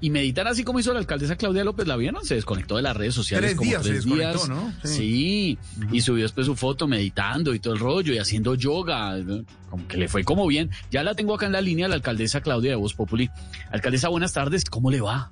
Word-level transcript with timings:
Y 0.00 0.10
meditar 0.10 0.46
así 0.46 0.62
como 0.62 0.78
hizo 0.78 0.92
la 0.92 1.00
alcaldesa 1.00 1.34
Claudia 1.36 1.64
López, 1.64 1.88
¿la 1.88 1.96
vieron? 1.96 2.24
Se 2.24 2.36
desconectó 2.36 2.76
de 2.76 2.82
las 2.82 2.96
redes 2.96 3.14
sociales 3.14 3.50
Tres 3.50 3.58
como 3.58 3.68
días 3.70 3.82
tres 3.82 4.04
días. 4.04 4.48
¿no? 4.48 4.72
Sí, 4.84 5.58
y 5.90 6.00
subió 6.02 6.22
después 6.22 6.46
su 6.46 6.54
foto 6.54 6.86
meditando 6.86 7.52
y 7.52 7.58
todo 7.58 7.74
el 7.74 7.80
rollo 7.80 8.14
y 8.14 8.18
haciendo 8.18 8.54
yoga. 8.54 9.16
¿no? 9.16 9.44
Como 9.70 9.88
que 9.88 9.96
le 9.96 10.06
fue 10.08 10.22
como 10.22 10.46
bien. 10.46 10.70
Ya 10.92 11.02
la 11.02 11.14
tengo 11.14 11.34
acá 11.34 11.46
en 11.46 11.52
la 11.52 11.60
línea, 11.60 11.88
la 11.88 11.96
alcaldesa 11.96 12.40
Claudia 12.40 12.70
de 12.70 12.76
Voz 12.76 12.94
Populi. 12.94 13.28
Alcaldesa, 13.72 14.08
buenas 14.08 14.32
tardes, 14.32 14.64
¿cómo 14.66 14.90
le 14.90 15.00
va? 15.00 15.30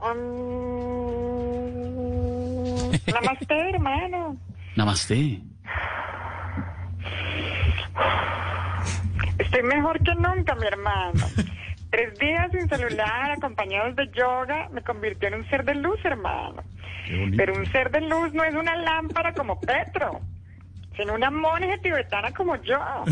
Mm, 0.00 0.32
Namaste, 3.12 3.54
hermano. 3.74 4.36
Namaste. 4.76 5.42
Estoy 9.38 9.62
mejor 9.62 10.02
que 10.02 10.14
nunca, 10.14 10.54
mi 10.54 10.66
hermano. 10.66 11.26
Tres 11.98 12.16
días 12.20 12.48
sin 12.52 12.68
celular, 12.68 13.32
acompañados 13.32 13.96
de 13.96 14.08
yoga, 14.12 14.68
me 14.70 14.82
convirtió 14.82 15.26
en 15.26 15.34
un 15.34 15.50
ser 15.50 15.64
de 15.64 15.74
luz, 15.74 15.98
hermano. 16.04 16.62
Pero 17.36 17.54
un 17.54 17.66
ser 17.72 17.90
de 17.90 18.02
luz 18.02 18.32
no 18.32 18.44
es 18.44 18.54
una 18.54 18.76
lámpara 18.76 19.32
como 19.32 19.58
Petro, 19.58 20.20
sino 20.96 21.14
una 21.14 21.28
monja 21.32 21.76
tibetana 21.82 22.30
como 22.30 22.54
yo. 22.62 22.78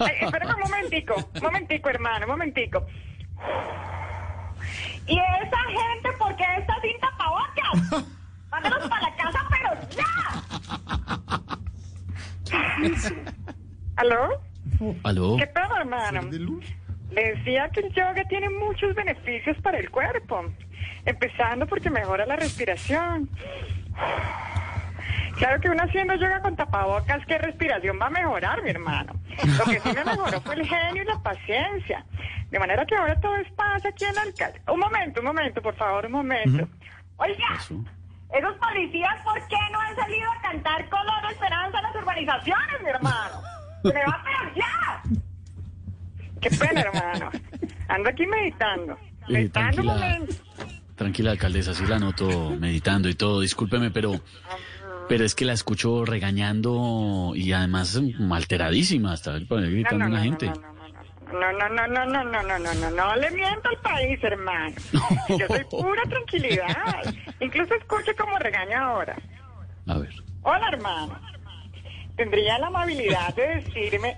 Ay, 0.00 0.16
espérame 0.22 0.54
un 0.54 0.60
momentico, 0.70 1.16
un 1.34 1.42
momentico, 1.42 1.90
hermano, 1.90 2.24
un 2.24 2.30
momentico. 2.32 2.86
¿Y 5.06 5.18
esa 5.18 5.58
gente 5.68 6.12
por 6.18 6.34
qué 6.34 6.44
está 6.56 6.80
sin 6.80 6.98
tapabocas? 6.98 8.06
Mándalos 8.50 8.88
para 8.88 9.02
la 9.02 9.16
casa, 9.16 9.40
pero 9.50 9.70
ya. 9.90 10.06
¿Aló? 13.96 14.30
¿Aló? 15.04 15.36
¿Qué 15.36 15.46
pedo, 15.48 15.76
hermano? 15.76 16.22
¿Ser 16.22 16.30
de 16.30 16.38
luz? 16.38 16.64
Decía 17.10 17.68
que 17.70 17.80
el 17.80 17.92
yoga 17.92 18.24
tiene 18.28 18.50
muchos 18.50 18.94
beneficios 18.94 19.56
para 19.62 19.78
el 19.78 19.90
cuerpo. 19.90 20.44
Empezando 21.04 21.66
porque 21.66 21.90
mejora 21.90 22.26
la 22.26 22.36
respiración. 22.36 23.30
Claro 25.36 25.60
que 25.60 25.68
uno 25.68 25.82
haciendo 25.82 26.14
yoga 26.14 26.40
con 26.40 26.56
tapabocas, 26.56 27.24
¿qué 27.26 27.36
respiración 27.36 27.98
va 28.00 28.06
a 28.06 28.10
mejorar, 28.10 28.62
mi 28.62 28.70
hermano? 28.70 29.12
Lo 29.58 29.64
que 29.64 29.80
sí 29.80 29.90
me 29.94 30.02
mejoró 30.02 30.40
fue 30.40 30.54
el 30.54 30.66
genio 30.66 31.02
y 31.02 31.04
la 31.06 31.18
paciencia. 31.18 32.06
De 32.50 32.58
manera 32.58 32.86
que 32.86 32.96
ahora 32.96 33.20
todo 33.20 33.36
es 33.36 33.52
paz 33.52 33.84
aquí 33.84 34.04
en 34.04 34.12
el 34.12 34.18
alcalde. 34.18 34.62
Un 34.66 34.80
momento, 34.80 35.20
un 35.20 35.26
momento, 35.26 35.60
por 35.60 35.76
favor, 35.76 36.06
un 36.06 36.12
momento. 36.12 36.66
Oiga, 37.18 37.44
Eso. 37.54 37.74
esos 38.32 38.54
policías, 38.56 39.22
¿por 39.24 39.46
qué 39.48 39.58
no 39.72 39.78
han 39.78 39.94
salido 39.96 40.30
a 40.32 40.40
cantar 40.40 40.88
color 40.88 41.30
esperanza 41.30 41.78
a 41.78 41.82
las 41.82 41.96
urbanizaciones, 41.96 42.82
mi 42.82 42.88
hermano? 42.88 43.42
¡Se 43.82 43.88
me 43.92 44.04
va 44.06 44.12
a 44.12 44.24
pegar 44.24 44.54
ya! 44.54 44.85
Qué 46.48 46.56
pena, 46.56 46.80
hermano. 46.82 47.30
Ando 47.88 48.08
aquí 48.10 48.26
meditando. 48.26 48.92
Eh, 49.28 49.32
Meditando 49.32 49.82
un 49.82 49.88
tranquila. 49.88 49.94
momento. 49.94 50.34
Tranquila, 50.96 51.30
alcaldesa, 51.32 51.74
sí 51.74 51.84
la 51.86 51.98
noto 51.98 52.50
meditando 52.58 53.08
y 53.08 53.14
todo. 53.14 53.40
Discúlpeme, 53.40 53.90
pero, 53.90 54.12
pero 55.08 55.24
es 55.24 55.34
que 55.34 55.44
la 55.44 55.52
escucho 55.52 56.04
regañando 56.04 57.32
y 57.34 57.52
además 57.52 58.00
mm, 58.00 58.32
alteradísima. 58.32 59.12
Hasta 59.12 59.38
gritando 59.38 60.04
a 60.04 60.08
la 60.08 60.20
gente. 60.20 60.50
No, 61.32 61.52
no, 61.52 61.68
no, 61.68 61.86
no, 61.88 62.06
no, 62.06 62.24
no, 62.24 62.42
no, 62.42 62.58
no, 62.58 62.74
no, 62.74 62.90
no 62.90 63.16
le 63.16 63.30
miento 63.32 63.68
al 63.68 63.78
país, 63.78 64.18
hermano. 64.22 64.74
Yo 65.28 65.46
soy 65.48 65.64
pura 65.70 66.02
tranquilidad. 66.08 67.02
Incluso 67.40 67.74
escuche 67.74 68.14
como 68.14 68.38
regaña 68.38 68.84
ahora. 68.84 69.16
A 69.88 69.98
ver. 69.98 70.14
Hola, 70.42 70.68
hermano. 70.72 71.20
¿Tendría 72.16 72.58
la 72.58 72.68
amabilidad 72.68 73.34
de 73.34 73.56
decirme 73.56 74.16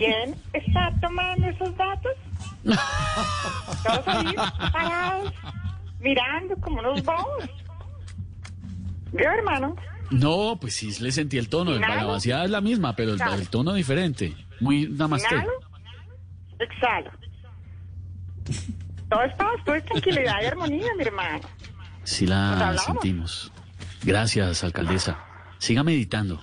quién 0.00 0.34
está 0.54 0.92
tomando 1.00 1.46
esos 1.48 1.76
datos? 1.76 2.12
Todos 3.84 4.08
ahí 4.08 4.34
parados, 4.72 5.34
mirando 6.00 6.56
como 6.56 6.80
unos 6.80 7.04
bobos. 7.04 7.50
¿Vio, 9.12 9.30
hermano? 9.30 9.76
No, 10.10 10.58
pues 10.60 10.74
sí 10.74 10.90
le 11.00 11.12
sentí 11.12 11.36
el 11.38 11.48
tono. 11.48 11.72
La 11.72 12.04
vaciada 12.04 12.44
es 12.44 12.50
la 12.50 12.60
misma, 12.60 12.96
pero 12.96 13.12
el, 13.12 13.20
el 13.20 13.48
tono 13.48 13.74
diferente. 13.74 14.34
Muy 14.60 14.88
namaste. 14.88 15.34
Inhalo, 15.34 15.52
exhalo. 16.58 17.10
Todo 19.08 19.22
esto 19.22 19.74
es 19.74 19.84
tranquilidad 19.84 20.36
y 20.42 20.46
armonía, 20.46 20.88
mi 20.96 21.02
hermano. 21.04 21.40
Sí 22.04 22.26
la 22.26 22.76
sentimos. 22.78 23.52
Gracias, 24.02 24.64
alcaldesa. 24.64 25.18
Siga 25.58 25.82
meditando. 25.84 26.42